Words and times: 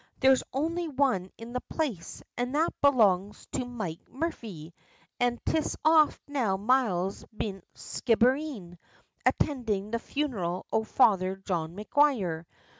"There's 0.19 0.41
only 0.51 0.87
one 0.87 1.29
in 1.37 1.53
the 1.53 1.61
place, 1.61 2.23
an' 2.35 2.53
that 2.53 2.73
belongs 2.81 3.45
to 3.51 3.65
Mike 3.65 3.99
Murphy, 4.09 4.73
an' 5.19 5.39
'tis 5.45 5.77
off 5.85 6.19
now 6.27 6.57
miles 6.57 7.23
beyant 7.25 7.63
Skibbereen, 7.75 8.79
attindin' 9.27 9.91
the 9.91 9.99
funeral 9.99 10.65
o' 10.73 10.83
Father 10.85 11.35
John 11.35 11.75
Maguire. 11.75 12.47